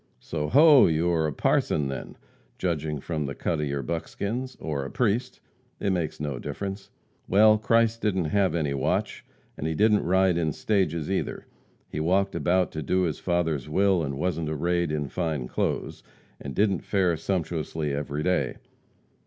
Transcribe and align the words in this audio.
"So, 0.19 0.49
ho! 0.49 0.87
You 0.87 1.11
are 1.11 1.27
a 1.27 1.31
parson 1.31 1.87
then, 1.87 2.17
judging 2.57 2.99
from 2.99 3.27
the 3.27 3.35
cut 3.35 3.61
of 3.61 3.67
your 3.67 3.83
buckskins 3.83 4.57
or 4.59 4.83
a 4.83 4.89
priest 4.89 5.39
it 5.79 5.91
makes 5.91 6.19
no 6.19 6.39
difference. 6.39 6.89
Well, 7.27 7.59
Christ 7.59 8.01
didn't 8.01 8.25
have 8.33 8.55
any 8.55 8.73
watch, 8.73 9.23
and 9.55 9.67
he 9.67 9.75
didn't 9.75 10.01
ride 10.03 10.39
in 10.39 10.53
stages 10.53 11.11
either. 11.11 11.45
He 11.87 11.99
walked 11.99 12.33
about 12.33 12.71
to 12.71 12.81
do 12.81 13.01
his 13.03 13.19
Father's 13.19 13.69
will, 13.69 14.01
and 14.01 14.17
wasn't 14.17 14.49
arrayed 14.49 14.91
in 14.91 15.07
fine 15.07 15.47
clothes, 15.47 16.01
and 16.39 16.55
didn't 16.55 16.79
fare 16.79 17.15
sumptuously 17.15 17.93
every 17.93 18.23
day. 18.23 18.55